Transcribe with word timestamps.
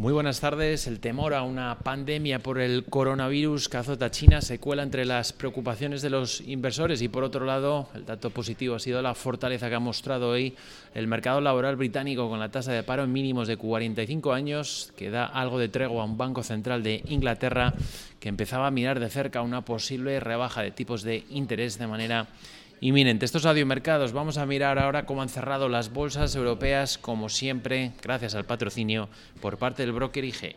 Muy 0.00 0.14
buenas 0.14 0.40
tardes. 0.40 0.86
El 0.86 0.98
temor 0.98 1.34
a 1.34 1.42
una 1.42 1.80
pandemia 1.80 2.38
por 2.38 2.58
el 2.58 2.86
coronavirus 2.86 3.68
que 3.68 3.76
azota 3.76 4.10
China 4.10 4.40
se 4.40 4.58
cuela 4.58 4.82
entre 4.82 5.04
las 5.04 5.34
preocupaciones 5.34 6.00
de 6.00 6.08
los 6.08 6.40
inversores 6.40 7.02
y 7.02 7.08
por 7.08 7.22
otro 7.22 7.44
lado 7.44 7.90
el 7.94 8.06
dato 8.06 8.30
positivo 8.30 8.76
ha 8.76 8.78
sido 8.78 9.02
la 9.02 9.14
fortaleza 9.14 9.68
que 9.68 9.74
ha 9.74 9.78
mostrado 9.78 10.30
hoy 10.30 10.56
el 10.94 11.06
mercado 11.06 11.42
laboral 11.42 11.76
británico 11.76 12.30
con 12.30 12.40
la 12.40 12.50
tasa 12.50 12.72
de 12.72 12.82
paro 12.82 13.04
en 13.04 13.12
mínimos 13.12 13.46
de 13.46 13.58
45 13.58 14.32
años 14.32 14.90
que 14.96 15.10
da 15.10 15.26
algo 15.26 15.58
de 15.58 15.68
tregua 15.68 16.00
a 16.00 16.06
un 16.06 16.16
banco 16.16 16.42
central 16.42 16.82
de 16.82 17.02
Inglaterra 17.08 17.74
que 18.20 18.30
empezaba 18.30 18.68
a 18.68 18.70
mirar 18.70 19.00
de 19.00 19.10
cerca 19.10 19.42
una 19.42 19.66
posible 19.66 20.18
rebaja 20.18 20.62
de 20.62 20.70
tipos 20.70 21.02
de 21.02 21.24
interés 21.28 21.78
de 21.78 21.86
manera 21.86 22.26
inminente. 22.80 23.24
Estos 23.24 23.46
audiomercados, 23.46 24.12
vamos 24.12 24.38
a 24.38 24.46
mirar 24.46 24.78
ahora 24.78 25.06
cómo 25.06 25.22
han 25.22 25.28
cerrado 25.28 25.68
las 25.68 25.92
bolsas 25.92 26.34
europeas, 26.34 26.98
como 26.98 27.28
siempre, 27.28 27.92
gracias 28.02 28.34
al 28.34 28.44
patrocinio 28.44 29.08
por 29.40 29.58
parte 29.58 29.82
del 29.82 29.92
broker 29.92 30.24
IG. 30.24 30.56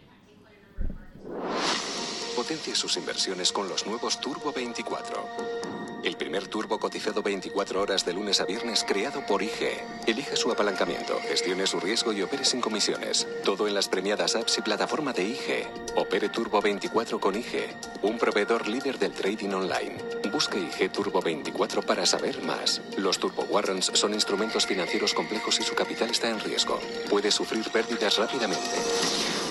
Potencia 2.36 2.76
sus 2.76 2.98
inversiones 2.98 3.52
con 3.52 3.70
los 3.70 3.86
nuevos 3.86 4.20
Turbo 4.20 4.52
24. 4.52 5.64
El 6.04 6.18
primer 6.18 6.48
turbo 6.48 6.80
cotizado 6.80 7.24
24 7.24 7.82
horas 7.82 8.06
de 8.06 8.12
lunes 8.12 8.42
a 8.42 8.46
viernes 8.46 8.84
creado 8.86 9.26
por 9.26 9.42
IG. 9.42 9.80
Elige 10.06 10.36
su 10.36 10.52
apalancamiento, 10.52 11.18
gestione 11.22 11.66
su 11.66 11.80
riesgo 11.80 12.12
y 12.12 12.22
opere 12.22 12.44
sin 12.44 12.60
comisiones. 12.60 13.26
Todo 13.46 13.70
en 13.70 13.74
las 13.74 13.88
premiadas 13.88 14.36
apps 14.36 14.58
y 14.58 14.62
plataforma 14.62 15.14
de 15.14 15.24
IG. 15.24 15.66
Opere 15.96 16.28
Turbo 16.28 16.62
24 16.62 17.22
con 17.22 17.38
IG, 17.38 17.70
un 18.02 18.18
proveedor 18.18 18.68
líder 18.68 19.00
del 19.00 19.14
trading 19.14 19.52
online. 19.52 20.13
Busque 20.34 20.58
IG 20.58 20.92
Turbo 20.92 21.22
24 21.22 21.84
para 21.84 22.08
saber 22.08 22.42
más. 22.42 22.82
Los 22.98 23.20
Turbo 23.20 23.44
Warrants 23.44 23.92
son 23.94 24.16
instrumentos 24.16 24.66
financieros 24.66 25.14
complejos 25.14 25.60
y 25.60 25.64
su 25.64 25.76
capital 25.76 26.10
está 26.10 26.28
en 26.28 26.40
riesgo. 26.40 26.80
Puede 27.08 27.30
sufrir 27.30 27.70
pérdidas 27.70 28.18
rápidamente. 28.18 29.43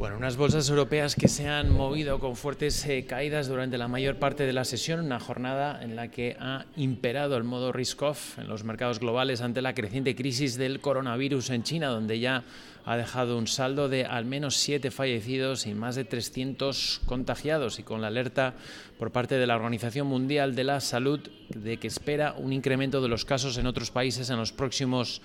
Bueno, 0.00 0.16
unas 0.16 0.38
bolsas 0.38 0.66
europeas 0.70 1.14
que 1.14 1.28
se 1.28 1.46
han 1.46 1.70
movido 1.70 2.20
con 2.20 2.34
fuertes 2.34 2.86
eh, 2.86 3.04
caídas 3.04 3.48
durante 3.48 3.76
la 3.76 3.86
mayor 3.86 4.16
parte 4.16 4.46
de 4.46 4.54
la 4.54 4.64
sesión, 4.64 5.00
una 5.00 5.20
jornada 5.20 5.78
en 5.82 5.94
la 5.94 6.08
que 6.08 6.38
ha 6.40 6.64
imperado 6.76 7.36
el 7.36 7.44
modo 7.44 7.70
risk-off 7.70 8.38
en 8.38 8.48
los 8.48 8.64
mercados 8.64 8.98
globales 8.98 9.42
ante 9.42 9.60
la 9.60 9.74
creciente 9.74 10.16
crisis 10.16 10.56
del 10.56 10.80
coronavirus 10.80 11.50
en 11.50 11.64
China, 11.64 11.88
donde 11.88 12.18
ya 12.18 12.44
ha 12.86 12.96
dejado 12.96 13.36
un 13.36 13.46
saldo 13.46 13.90
de 13.90 14.06
al 14.06 14.24
menos 14.24 14.56
siete 14.56 14.90
fallecidos 14.90 15.66
y 15.66 15.74
más 15.74 15.96
de 15.96 16.06
300 16.06 17.02
contagiados, 17.04 17.78
y 17.78 17.82
con 17.82 18.00
la 18.00 18.06
alerta 18.06 18.54
por 18.98 19.10
parte 19.10 19.34
de 19.34 19.46
la 19.46 19.56
Organización 19.56 20.06
Mundial 20.06 20.54
de 20.54 20.64
la 20.64 20.80
Salud 20.80 21.20
de 21.50 21.76
que 21.76 21.88
espera 21.88 22.32
un 22.38 22.54
incremento 22.54 23.02
de 23.02 23.08
los 23.08 23.26
casos 23.26 23.58
en 23.58 23.66
otros 23.66 23.90
países 23.90 24.30
en 24.30 24.38
los 24.38 24.50
próximos 24.50 25.20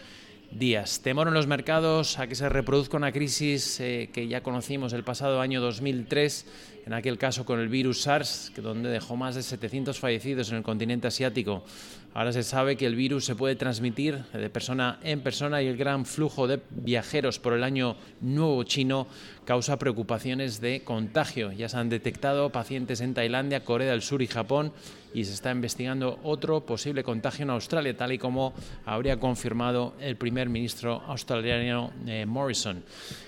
días. 0.58 1.02
Temor 1.02 1.28
en 1.28 1.34
los 1.34 1.48
mercados 1.48 2.18
a 2.20 2.28
que 2.28 2.36
se 2.36 2.50
reproduzca 2.50 2.98
una 2.98 3.12
crisis 3.12 3.80
eh, 3.80 4.10
que 4.14 4.28
ya 4.28 4.42
conocimos 4.42 4.94
el 4.94 5.04
pasado 5.04 5.42
año 5.42 5.60
2003, 5.62 6.46
en 6.86 6.94
aquel 6.94 7.18
caso 7.18 7.46
con 7.46 7.60
el 7.60 7.68
virus 7.68 8.02
SARS, 8.02 8.52
donde 8.62 8.90
dejó 8.90 9.16
más 9.16 9.36
de 9.36 9.44
700 9.44 10.00
fallecidos 10.00 10.52
en 10.52 10.58
el 10.58 10.64
continente 10.64 11.08
asiático. 11.08 11.64
Ahora 12.16 12.32
se 12.32 12.44
sabe 12.44 12.78
que 12.78 12.86
el 12.86 12.96
virus 12.96 13.26
se 13.26 13.36
puede 13.36 13.58
transmitir 13.58 14.24
de 14.32 14.50
persona 14.50 15.00
en 15.04 15.20
persona 15.20 15.62
y 15.62 15.68
el 15.68 15.76
gran 15.76 16.06
flujo 16.06 16.48
de 16.48 16.62
viajeros 16.70 17.40
por 17.40 17.52
el 17.52 17.62
año 17.62 17.98
nuevo 18.22 18.64
chino 18.64 19.08
causa 19.44 19.78
preocupaciones 19.78 20.62
de 20.62 20.82
contagio. 20.86 21.52
Ya 21.52 21.68
se 21.68 21.76
han 21.76 21.90
detectado 21.90 22.52
pacientes 22.52 23.02
en 23.02 23.14
Tailandia, 23.14 23.66
Corea 23.66 23.92
del 23.92 24.02
Sur 24.02 24.22
y 24.22 24.28
Japón 24.28 24.72
y 25.14 25.26
se 25.26 25.34
está 25.34 25.52
investigando 25.52 26.20
otro 26.24 26.66
posible 26.66 27.04
contagio 27.04 27.44
en 27.44 27.50
Australia, 27.50 27.96
tal 27.96 28.12
y 28.12 28.18
como 28.18 28.54
habría 28.86 29.20
confirmado 29.20 29.94
el 30.00 30.16
primer 30.16 30.50
ministro 30.50 31.02
australiano 31.08 31.92
eh, 32.08 32.26
Morrison. 32.26 32.84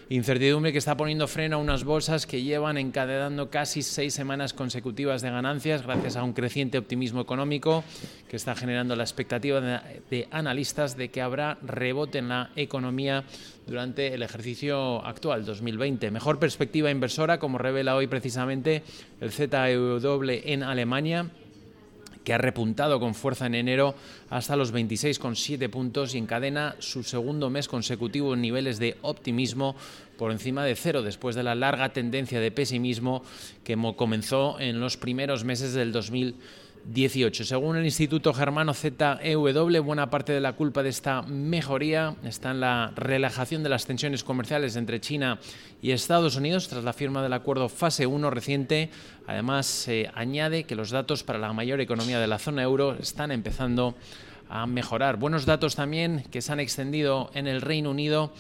Incertidumbre 0.10 0.72
que 0.72 0.78
está 0.78 0.96
poniendo 0.96 1.28
freno 1.28 1.58
a 1.58 1.60
unas 1.60 1.84
bolsas 1.84 2.26
que 2.26 2.42
llevan 2.42 2.78
encadenando 2.78 3.47
casi 3.50 3.82
seis 3.82 4.14
semanas 4.14 4.54
consecutivas 4.54 5.22
de 5.22 5.30
ganancias 5.30 5.84
gracias 5.84 6.16
a 6.16 6.24
un 6.24 6.34
creciente 6.34 6.78
optimismo 6.78 7.22
económico 7.22 7.84
que 8.30 8.36
está 8.36 8.56
generando 8.56 8.96
la 8.96 9.04
expectativa 9.04 9.62
de, 9.62 10.28
analistas 10.32 10.98
de 10.98 11.10
que 11.10 11.22
habrá 11.22 11.58
rebote 11.62 12.18
en 12.18 12.30
la 12.30 12.52
economía 12.56 13.24
durante 13.66 14.14
el 14.14 14.24
ejercicio 14.24 15.06
actual 15.06 15.46
2020. 15.46 16.12
Mejor 16.12 16.40
perspectiva 16.40 16.92
inversora, 16.92 17.40
como 17.40 17.58
revela 17.58 17.96
hoy 17.96 18.08
precisamente 18.08 18.84
el 19.22 19.32
ZEW 19.32 20.24
en 20.44 20.64
Alemania 20.64 21.32
que 22.28 22.34
ha 22.34 22.38
repuntado 22.38 23.00
con 23.00 23.16
fuerza 23.16 23.46
en 23.46 23.56
enero 23.56 23.96
hasta 24.30 24.58
los 24.58 24.74
26,7 24.74 25.70
puntos 25.70 26.14
y 26.14 26.18
encadena 26.18 26.76
su 26.80 27.04
segundo 27.04 27.50
mes 27.50 27.70
consecutivo 27.70 28.34
en 28.34 28.42
niveles 28.42 28.80
de 28.80 28.98
optimismo 29.02 29.78
por 30.18 30.34
encima 30.34 30.66
de 30.66 30.76
cero 30.76 31.04
después 31.04 31.38
de 31.38 31.44
la 31.44 31.56
larga 31.56 31.94
tendencia 31.94 32.42
de 32.42 32.52
pesimismo 32.52 33.24
que 33.64 33.78
comenzó 33.96 34.60
en 34.60 34.82
los 34.82 34.98
primeros 34.98 35.46
meses 35.46 35.72
del 35.72 35.94
2020 35.94 36.67
18. 36.88 37.44
Según 37.44 37.76
el 37.76 37.86
Instituto 37.86 38.34
Germano 38.34 38.74
ZEW, 38.74 39.84
buena 39.84 40.10
parte 40.10 40.32
de 40.32 40.40
la 40.40 40.54
culpa 40.54 40.84
de 40.84 40.90
esta 40.90 41.22
mejoría 41.22 42.16
está 42.24 42.52
en 42.52 42.62
la 42.62 42.94
relajación 42.96 43.62
de 43.64 43.70
las 43.70 43.86
tensiones 43.86 44.24
comerciales 44.24 44.76
entre 44.76 45.02
China 45.02 45.40
y 45.82 45.92
Estados 45.92 46.38
Unidos 46.38 46.70
tras 46.70 46.84
la 46.84 46.94
firma 46.94 47.22
del 47.22 47.34
acuerdo 47.34 47.68
fase 47.68 48.08
1 48.08 48.30
reciente. 48.30 48.90
Además, 49.28 49.66
se 49.66 50.10
añade 50.14 50.64
que 50.64 50.76
los 50.76 50.90
datos 50.90 51.24
para 51.24 51.40
la 51.40 51.52
mayor 51.52 51.82
economía 51.82 52.20
de 52.20 52.28
la 52.28 52.40
zona 52.40 52.64
euro 52.64 52.96
están 52.98 53.32
empezando 53.32 53.96
a 54.50 54.66
mejorar. 54.66 55.18
Buenos 55.18 55.46
datos 55.46 55.76
también 55.76 56.24
que 56.32 56.42
se 56.42 56.54
han 56.54 56.62
extendido 56.62 57.32
en 57.34 57.48
el 57.48 57.62
Reino 57.62 57.92
Unido 57.92 58.32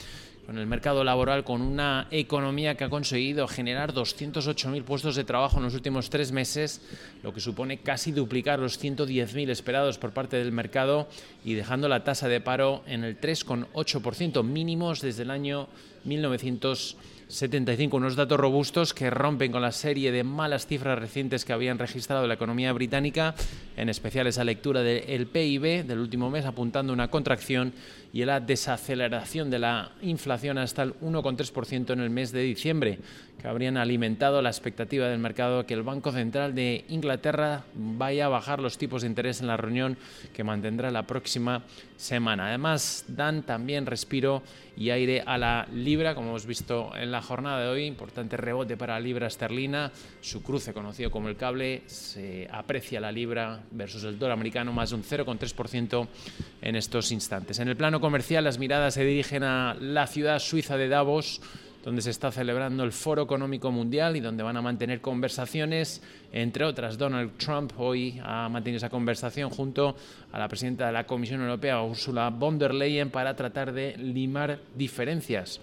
con 0.47 0.57
el 0.57 0.65
mercado 0.65 1.03
laboral, 1.03 1.43
con 1.43 1.61
una 1.61 2.07
economía 2.09 2.75
que 2.75 2.85
ha 2.85 2.89
conseguido 2.89 3.49
generar 3.49 3.93
208.000 3.93 4.81
puestos 4.85 5.17
de 5.17 5.25
trabajo 5.25 5.57
en 5.57 5.63
los 5.63 5.73
últimos 5.73 6.09
tres 6.09 6.31
meses, 6.31 6.79
lo 7.21 7.33
que 7.33 7.41
supone 7.41 7.79
casi 7.79 8.13
duplicar 8.13 8.57
los 8.57 8.81
110.000 8.81 9.49
esperados 9.49 9.97
por 9.97 10.11
parte 10.11 10.37
del 10.37 10.53
mercado 10.53 11.09
y 11.43 11.55
dejando 11.55 11.89
la 11.89 12.05
tasa 12.05 12.29
de 12.29 12.39
paro 12.39 12.81
en 12.87 13.03
el 13.03 13.19
3,8%, 13.19 14.41
mínimos 14.41 15.01
desde 15.01 15.23
el 15.23 15.31
año 15.31 15.67
1900. 16.05 16.95
75, 17.29 17.97
unos 17.97 18.15
datos 18.15 18.39
robustos 18.39 18.93
que 18.93 19.09
rompen 19.09 19.51
con 19.51 19.61
la 19.61 19.73
serie 19.73 20.13
de 20.13 20.23
malas 20.23 20.65
cifras 20.65 20.97
recientes 20.97 21.43
que 21.43 21.51
habían 21.51 21.77
registrado 21.77 22.25
la 22.25 22.35
economía 22.35 22.71
británica, 22.71 23.35
en 23.75 23.89
especial 23.89 24.27
esa 24.27 24.45
lectura 24.45 24.81
del 24.81 25.27
PIB 25.27 25.85
del 25.85 25.99
último 25.99 26.29
mes 26.29 26.45
apuntando 26.45 26.93
una 26.93 27.09
contracción 27.09 27.73
y 28.13 28.23
la 28.23 28.39
desaceleración 28.39 29.49
de 29.49 29.59
la 29.59 29.91
inflación 30.01 30.57
hasta 30.57 30.83
el 30.83 30.93
1,3% 31.01 31.91
en 31.91 31.99
el 31.99 32.09
mes 32.09 32.31
de 32.31 32.43
diciembre, 32.43 32.99
que 33.39 33.47
habrían 33.47 33.77
alimentado 33.77 34.41
la 34.41 34.49
expectativa 34.49 35.07
del 35.07 35.19
mercado 35.19 35.65
que 35.65 35.73
el 35.73 35.83
Banco 35.83 36.11
Central 36.11 36.55
de 36.55 36.85
Inglaterra 36.89 37.65
vaya 37.73 38.25
a 38.25 38.29
bajar 38.29 38.59
los 38.59 38.77
tipos 38.77 39.01
de 39.01 39.07
interés 39.07 39.41
en 39.41 39.47
la 39.47 39.57
reunión 39.57 39.97
que 40.33 40.43
mantendrá 40.43 40.89
la 40.91 41.05
próxima 41.05 41.63
semana. 41.97 42.47
Además, 42.47 43.05
dan 43.07 43.43
también 43.43 43.85
respiro 43.85 44.41
y 44.75 44.89
aire 44.89 45.23
a 45.25 45.37
la 45.37 45.67
libra, 45.73 46.15
como 46.15 46.29
hemos 46.29 46.45
visto 46.45 46.91
en 46.95 47.11
la 47.11 47.21
jornada 47.21 47.61
de 47.61 47.67
hoy, 47.67 47.85
importante 47.85 48.37
rebote 48.37 48.77
para 48.77 48.93
la 48.93 48.99
libra 48.99 49.27
esterlina, 49.27 49.91
su 50.21 50.43
cruce 50.43 50.73
conocido 50.73 51.09
como 51.11 51.29
el 51.29 51.35
cable, 51.35 51.83
se 51.87 52.47
aprecia 52.51 52.99
la 52.99 53.11
libra 53.11 53.61
versus 53.71 54.03
el 54.03 54.19
dólar 54.19 54.33
americano 54.33 54.73
más 54.73 54.91
de 54.91 54.95
un 54.97 55.03
0,3% 55.03 56.07
en 56.61 56.75
estos 56.75 57.11
instantes. 57.11 57.59
En 57.59 57.67
el 57.67 57.75
plano 57.75 57.99
comercial, 57.99 58.43
las 58.43 58.59
miradas 58.59 58.95
se 58.95 59.03
dirigen 59.03 59.43
a 59.43 59.75
la 59.79 60.07
ciudad 60.07 60.39
suiza 60.39 60.77
de 60.77 60.87
Davos, 60.87 61.41
donde 61.83 62.01
se 62.01 62.09
está 62.09 62.31
celebrando 62.31 62.83
el 62.83 62.91
Foro 62.91 63.23
Económico 63.23 63.71
Mundial 63.71 64.15
y 64.15 64.19
donde 64.19 64.43
van 64.43 64.57
a 64.57 64.61
mantener 64.61 65.01
conversaciones, 65.01 66.01
entre 66.31 66.65
otras. 66.65 66.97
Donald 66.97 67.38
Trump 67.38 67.71
hoy 67.77 68.19
ha 68.23 68.49
mantenido 68.49 68.77
esa 68.77 68.89
conversación 68.89 69.49
junto 69.49 69.95
a 70.31 70.39
la 70.39 70.47
presidenta 70.47 70.88
de 70.88 70.93
la 70.93 71.05
Comisión 71.05 71.41
Europea, 71.41 71.81
Ursula 71.81 72.29
von 72.29 72.59
der 72.59 72.73
Leyen, 72.73 73.09
para 73.09 73.35
tratar 73.35 73.71
de 73.71 73.95
limar 73.97 74.59
diferencias. 74.75 75.61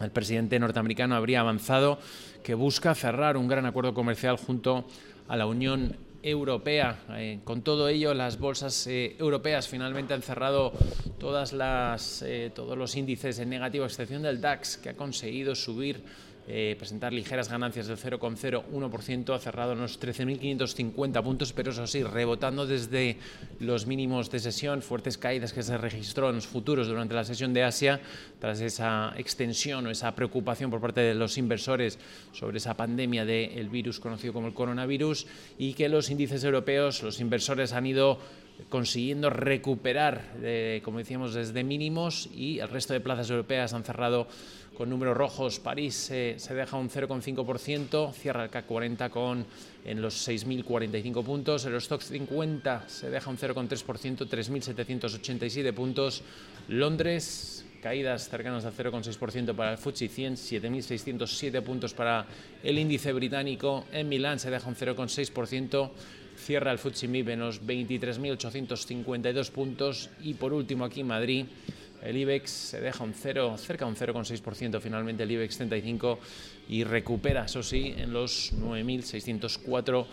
El 0.00 0.10
presidente 0.10 0.58
norteamericano 0.58 1.16
habría 1.16 1.40
avanzado 1.40 1.98
que 2.42 2.54
busca 2.54 2.94
cerrar 2.94 3.36
un 3.36 3.48
gran 3.48 3.66
acuerdo 3.66 3.94
comercial 3.94 4.36
junto 4.36 4.84
a 5.28 5.36
la 5.36 5.46
Unión 5.46 5.96
europea. 6.22 6.98
Eh, 7.10 7.40
con 7.44 7.62
todo 7.62 7.88
ello, 7.88 8.14
las 8.14 8.38
bolsas 8.38 8.86
eh, 8.86 9.16
europeas 9.18 9.68
finalmente 9.68 10.14
han 10.14 10.22
cerrado 10.22 10.72
todas 11.18 11.52
las, 11.52 12.22
eh, 12.22 12.50
todos 12.54 12.76
los 12.76 12.96
índices 12.96 13.38
en 13.38 13.50
negativo, 13.50 13.84
a 13.84 13.88
excepción 13.88 14.22
del 14.22 14.40
DAX, 14.40 14.76
que 14.78 14.90
ha 14.90 14.96
conseguido 14.96 15.54
subir 15.54 16.02
eh, 16.50 16.76
presentar 16.78 17.12
ligeras 17.12 17.50
ganancias 17.50 17.88
del 17.88 17.98
0,01%, 17.98 19.34
ha 19.34 19.38
cerrado 19.38 19.72
en 19.74 19.80
los 19.80 20.00
13.550 20.00 21.22
puntos, 21.22 21.52
pero 21.52 21.72
eso 21.72 21.86
sí, 21.86 22.02
rebotando 22.02 22.66
desde 22.66 23.18
los 23.60 23.86
mínimos 23.86 24.30
de 24.30 24.40
sesión, 24.40 24.80
fuertes 24.80 25.18
caídas 25.18 25.52
que 25.52 25.62
se 25.62 25.76
registró 25.76 26.30
en 26.30 26.36
los 26.36 26.46
futuros 26.46 26.88
durante 26.88 27.12
la 27.12 27.24
sesión 27.24 27.52
de 27.52 27.64
Asia, 27.64 28.00
tras 28.40 28.62
esa 28.62 29.12
extensión 29.18 29.86
o 29.86 29.90
esa 29.90 30.14
preocupación 30.14 30.70
por 30.70 30.80
parte 30.80 31.02
de 31.02 31.14
los 31.14 31.36
inversores 31.36 31.98
sobre 32.32 32.56
esa 32.56 32.74
pandemia 32.74 33.26
del 33.26 33.68
virus 33.68 34.00
conocido 34.00 34.32
como 34.32 34.46
el 34.46 34.54
coronavirus, 34.54 35.26
y 35.58 35.74
que 35.74 35.90
los 35.90 36.08
índices 36.08 36.42
europeos, 36.44 37.02
los 37.02 37.20
inversores 37.20 37.74
han 37.74 37.84
ido 37.84 38.18
consiguiendo 38.68 39.30
recuperar, 39.30 40.22
como 40.84 40.98
decíamos, 40.98 41.34
desde 41.34 41.64
mínimos 41.64 42.28
y 42.34 42.58
el 42.58 42.68
resto 42.68 42.92
de 42.92 43.00
plazas 43.00 43.30
europeas 43.30 43.72
han 43.72 43.84
cerrado 43.84 44.26
con 44.76 44.90
números 44.90 45.16
rojos. 45.16 45.58
París 45.58 45.94
se 45.94 46.54
deja 46.54 46.76
un 46.76 46.88
0,5%, 46.88 48.12
cierra 48.12 48.44
el 48.44 48.50
CAC 48.50 48.66
40 48.66 49.10
con 49.10 49.46
en 49.84 50.02
los 50.02 50.28
6.045 50.28 51.24
puntos. 51.24 51.64
El 51.64 51.74
Stock 51.76 52.00
50 52.02 52.88
se 52.88 53.10
deja 53.10 53.30
un 53.30 53.38
0,3%, 53.38 54.28
3.787 54.28 55.72
puntos. 55.72 56.22
Londres 56.68 57.64
caídas 57.82 58.28
cercanas 58.28 58.64
al 58.64 58.74
0,6% 58.74 59.54
para 59.54 59.72
el 59.72 59.78
FTSE 59.78 60.08
100, 60.08 60.34
7.607 60.34 61.62
puntos 61.62 61.94
para 61.94 62.26
el 62.62 62.78
índice 62.78 63.12
británico. 63.12 63.84
En 63.92 64.08
Milán 64.08 64.38
se 64.38 64.50
deja 64.50 64.68
un 64.68 64.74
0,6%, 64.74 65.90
cierra 66.38 66.72
el 66.72 66.78
FTSE 66.78 67.06
en 67.06 67.40
los 67.40 67.62
23.852 67.62 69.50
puntos 69.50 70.10
y 70.22 70.34
por 70.34 70.52
último 70.52 70.84
aquí 70.84 71.00
en 71.00 71.06
Madrid 71.08 71.46
el 72.02 72.16
IBEX 72.16 72.50
se 72.50 72.80
deja 72.80 73.02
un 73.04 73.12
0, 73.12 73.56
cerca 73.58 73.84
de 73.84 73.90
un 73.90 73.96
0,6% 73.96 74.80
finalmente 74.80 75.24
el 75.24 75.30
IBEX 75.32 75.56
35 75.56 76.18
y 76.68 76.84
recupera, 76.84 77.46
eso 77.46 77.62
sí, 77.62 77.94
en 77.96 78.12
los 78.12 78.52
9.604 78.54 80.06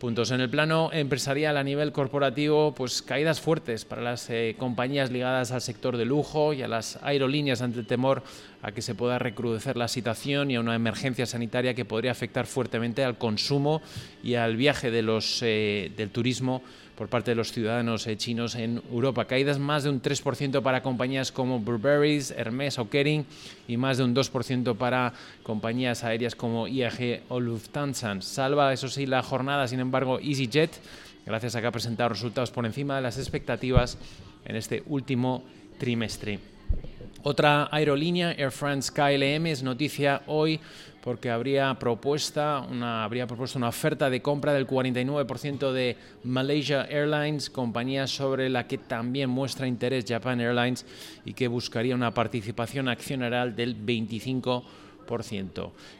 puntos. 0.00 0.30
En 0.30 0.40
el 0.40 0.50
plano 0.50 0.90
empresarial 0.92 1.56
a 1.56 1.62
nivel 1.62 1.92
corporativo, 1.92 2.74
pues 2.74 3.02
caídas 3.02 3.40
fuertes 3.40 3.84
para 3.84 4.02
las 4.02 4.28
eh, 4.30 4.56
compañías 4.58 5.10
ligadas 5.10 5.52
al 5.52 5.60
sector 5.60 5.96
de 5.96 6.06
lujo 6.06 6.52
y 6.52 6.62
a 6.62 6.68
las 6.68 6.98
aerolíneas 7.02 7.62
ante 7.62 7.80
el 7.80 7.86
temor 7.86 8.22
a 8.62 8.72
que 8.72 8.82
se 8.82 8.94
pueda 8.94 9.18
recrudecer 9.18 9.76
la 9.76 9.88
situación 9.88 10.50
y 10.50 10.56
a 10.56 10.60
una 10.60 10.74
emergencia 10.74 11.26
sanitaria 11.26 11.74
que 11.74 11.84
podría 11.84 12.10
afectar 12.10 12.46
fuertemente 12.46 13.04
al 13.04 13.18
consumo 13.18 13.80
y 14.22 14.34
al 14.34 14.56
viaje 14.56 14.90
de 14.90 15.02
los, 15.02 15.40
eh, 15.42 15.92
del 15.96 16.10
turismo 16.10 16.62
por 17.00 17.08
parte 17.08 17.30
de 17.30 17.34
los 17.34 17.50
ciudadanos 17.52 18.06
eh, 18.06 18.18
chinos 18.18 18.54
en 18.56 18.82
Europa. 18.90 19.24
Caídas 19.24 19.58
más 19.58 19.84
de 19.84 19.88
un 19.88 20.02
3% 20.02 20.60
para 20.60 20.82
compañías 20.82 21.32
como 21.32 21.58
Burberry, 21.58 22.20
Hermes 22.36 22.78
o 22.78 22.90
Kering 22.90 23.24
y 23.66 23.78
más 23.78 23.96
de 23.96 24.04
un 24.04 24.14
2% 24.14 24.76
para 24.76 25.14
compañías 25.42 26.04
aéreas 26.04 26.34
como 26.34 26.68
IAG 26.68 27.22
o 27.30 27.40
Lufthansa. 27.40 28.20
Salva, 28.20 28.74
eso 28.74 28.88
sí, 28.88 29.06
la 29.06 29.22
jornada, 29.22 29.66
sin 29.66 29.80
embargo, 29.80 30.18
EasyJet, 30.18 30.72
gracias 31.24 31.56
a 31.56 31.62
que 31.62 31.68
ha 31.68 31.72
presentado 31.72 32.10
resultados 32.10 32.50
por 32.50 32.66
encima 32.66 32.96
de 32.96 33.00
las 33.00 33.16
expectativas 33.16 33.96
en 34.44 34.56
este 34.56 34.82
último 34.86 35.42
trimestre. 35.78 36.59
Otra 37.22 37.68
aerolínea, 37.70 38.32
Air 38.32 38.50
France 38.50 38.90
KLM, 38.90 39.46
es 39.46 39.62
noticia 39.62 40.22
hoy 40.26 40.58
porque 41.02 41.30
habría, 41.30 41.74
propuesta 41.78 42.60
una, 42.60 43.04
habría 43.04 43.26
propuesto 43.26 43.58
una 43.58 43.68
oferta 43.68 44.08
de 44.08 44.22
compra 44.22 44.54
del 44.54 44.66
49% 44.66 45.70
de 45.72 45.98
Malaysia 46.24 46.86
Airlines, 46.88 47.50
compañía 47.50 48.06
sobre 48.06 48.48
la 48.48 48.66
que 48.66 48.78
también 48.78 49.28
muestra 49.28 49.66
interés 49.66 50.06
Japan 50.08 50.40
Airlines 50.40 50.86
y 51.26 51.34
que 51.34 51.46
buscaría 51.48 51.94
una 51.94 52.14
participación 52.14 52.88
accionarial 52.88 53.54
del 53.54 53.76
25%. 53.76 54.62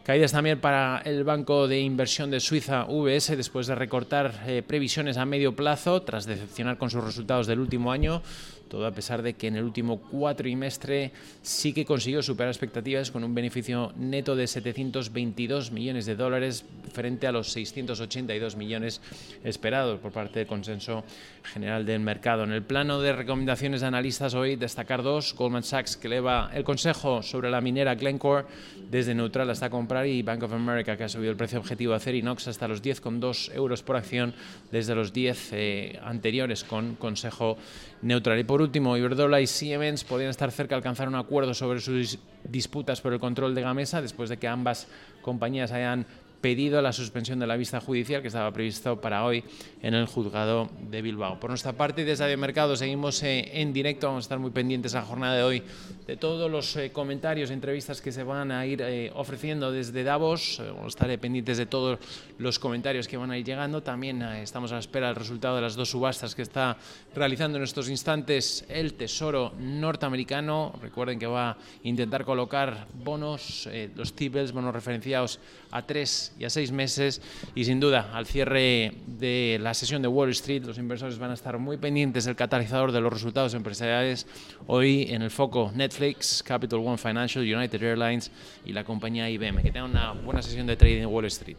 Caídas 0.05 0.33
también 0.33 0.61
para 0.61 1.03
el 1.05 1.25
banco 1.25 1.67
de 1.67 1.81
inversión 1.81 2.31
de 2.31 2.41
Suiza, 2.41 2.85
VS, 2.85 3.37
después 3.37 3.67
de 3.67 3.75
recortar 3.75 4.45
eh, 4.47 4.63
previsiones 4.67 5.17
a 5.17 5.27
medio 5.27 5.57
plazo 5.57 6.03
tras 6.03 6.27
decepcionar 6.27 6.79
con 6.79 6.91
sus 6.91 7.03
resultados 7.03 7.47
del 7.47 7.59
último 7.59 7.91
año 7.91 8.23
todo 8.71 8.87
a 8.87 8.93
pesar 8.93 9.21
de 9.21 9.35
que 9.35 9.49
en 9.49 9.57
el 9.57 9.65
último 9.65 9.99
cuatrimestre 9.99 11.11
sí 11.43 11.75
que 11.75 11.85
consiguió 11.85 12.23
superar 12.23 12.51
expectativas 12.51 13.11
con 13.11 13.25
un 13.25 13.35
beneficio 13.35 13.93
neto 13.97 14.37
de 14.37 14.47
722 14.47 15.73
millones 15.73 16.07
de 16.07 16.15
dólares 16.15 16.65
frente 16.93 17.27
a 17.27 17.33
los 17.33 17.51
682 17.53 18.57
millones 18.57 19.03
esperados 19.45 19.99
por 19.99 20.13
parte 20.13 20.39
del 20.39 20.49
consenso 20.49 21.05
general 21.43 21.85
del 21.85 22.01
mercado. 22.01 22.45
En 22.45 22.53
el 22.53 22.63
plano 22.63 23.01
de 23.01 23.13
recomendaciones 23.13 23.81
de 23.81 23.89
analistas 23.89 24.35
hoy 24.35 24.57
destacar 24.57 25.03
dos, 25.03 25.35
Goldman 25.35 25.65
Sachs 25.65 25.97
que 25.97 26.07
eleva 26.07 26.51
el 26.55 26.63
consejo 26.63 27.23
sobre 27.23 27.51
la 27.51 27.61
minera 27.61 27.97
Glencore 27.97 28.47
desde 28.89 29.15
neutral 29.15 29.51
hasta 29.51 29.69
comprar 29.69 30.07
y 30.07 30.23
Bank 30.23 30.45
of 30.45 30.53
America 30.53 30.97
que 30.97 31.05
ha 31.05 31.09
subido 31.09 31.33
el 31.33 31.37
precio 31.37 31.59
objetivo 31.59 31.93
a 31.93 31.97
Acerinox 31.97 32.47
hasta 32.47 32.69
los 32.69 32.83
10,2 32.83 33.53
euros 33.55 33.83
por 33.83 33.97
acción 33.97 34.33
desde 34.71 34.95
los 34.95 35.13
10 35.13 35.49
eh, 35.53 36.01
anteriores 36.05 36.63
con 36.63 36.95
consejo 36.95 37.57
neutral. 38.03 38.39
Y 38.39 38.45
por 38.45 38.60
último, 38.61 38.97
Iberdrola 38.97 39.41
y 39.41 39.47
Siemens 39.47 40.05
podrían 40.05 40.31
estar 40.31 40.51
cerca 40.51 40.75
de 40.75 40.79
alcanzar 40.79 41.09
un 41.09 41.15
acuerdo 41.15 41.55
sobre 41.55 41.81
sus 41.81 42.19
disputas 42.45 43.01
por 43.01 43.13
el 43.13 43.21
control 43.21 43.55
de 43.55 43.63
Gamesa 43.63 44.01
después 44.01 44.29
de 44.29 44.39
que 44.39 44.49
ambas 44.49 44.89
compañías 45.23 45.73
hayan 45.73 46.07
pedido 46.41 46.81
la 46.81 46.93
suspensión 46.93 47.39
de 47.39 47.47
la 47.47 47.57
vista 47.57 47.81
judicial 47.81 48.23
que 48.23 48.29
estaba 48.29 48.51
previsto 48.53 49.01
para 49.01 49.25
hoy 49.25 49.45
en 49.83 49.95
el 49.95 50.07
juzgado 50.07 50.71
de 50.91 51.03
Bilbao. 51.03 51.39
Por 51.39 51.51
nuestra 51.51 51.73
parte, 51.73 52.05
desde 52.05 52.27
de 52.27 52.37
Mercado 52.37 52.77
seguimos 52.77 53.23
eh, 53.23 53.61
en 53.61 53.73
directo, 53.73 54.07
vamos 54.07 54.25
a 54.25 54.27
estar 54.27 54.39
muy 54.39 54.51
pendientes 54.51 54.95
a 54.95 55.01
la 55.01 55.07
jornada 55.07 55.37
de 55.37 55.43
hoy 55.43 55.63
de 56.07 56.17
todos 56.17 56.51
los 56.51 56.77
eh, 56.77 56.91
comentarios, 56.93 57.51
entrevistas 57.51 58.01
que 58.01 58.13
se 58.13 58.23
van 58.23 58.51
a 58.51 58.67
ir 58.67 58.83
eh, 58.83 59.11
ofreciendo 59.15 59.71
desde 59.71 60.03
Davos, 60.03 60.63
vamos 60.65 60.85
a 60.85 60.89
estar 60.89 61.19
pendientes 61.19 61.59
de 61.59 61.67
todos 61.67 61.99
los 62.39 62.59
comentarios 62.59 63.09
que 63.09 63.17
van 63.17 63.31
a 63.31 63.39
ir 63.39 63.45
llegando. 63.45 63.83
También 63.83 64.23
estamos 64.23 64.71
a 64.73 64.75
la 64.75 64.81
espera 64.81 65.09
del 65.09 65.17
resultado 65.17 65.57
de 65.57 65.63
las 65.63 65.75
dos 65.75 65.91
subastas 65.91 66.35
que 66.35 66.43
está 66.43 66.77
realizando 67.15 67.59
en 67.59 67.65
estos 67.65 67.89
instantes 67.89 68.65
el 68.69 68.95
Tesoro 68.95 69.53
norteamericano. 69.59 70.75
Recuerden 70.81 71.19
que 71.19 71.27
va 71.27 71.51
a 71.51 71.57
intentar 71.83 72.25
colocar 72.25 72.87
bonos, 73.05 73.69
los 73.97 74.15
T-bills, 74.15 74.53
bonos 74.53 74.73
referenciados 74.73 75.41
a 75.71 75.83
tres 75.83 76.30
y 76.39 76.45
a 76.45 76.51
seis 76.51 76.73
meses 76.73 77.21
y 77.55 77.65
sin 77.65 77.81
duda 77.81 78.11
al 78.13 78.27
cierre 78.27 78.93
de 79.07 79.59
la 79.61 79.75
sesión 79.75 80.03
de 80.03 80.09
Wall 80.09 80.31
Street 80.31 80.65
los 80.65 80.79
inversores 80.79 81.19
van 81.19 81.31
a 81.31 81.35
estar 81.35 81.59
muy 81.59 81.77
pendientes 81.77 82.25
del 82.25 82.37
catalizador 82.37 82.93
de 82.93 83.01
los 83.01 83.13
resultados 83.13 83.55
empresariales. 83.55 84.27
Hoy 84.67 85.07
en 85.11 85.23
el 85.23 85.31
foco 85.31 85.71
Netflix, 85.75 86.43
Capital 86.43 86.81
One 86.81 86.99
Financial, 86.99 87.45
United 87.45 87.83
Airlines 87.83 88.31
y 88.65 88.73
la 88.73 88.85
compañía 88.85 89.29
IBM. 89.29 89.63
Que 89.63 89.71
tengan 89.71 89.91
una 89.91 90.13
buena 90.13 90.43
sesión 90.43 90.67
de 90.67 90.77
trading 90.77 91.03
en 91.03 91.07
Wall 91.07 91.27
Street. 91.27 91.57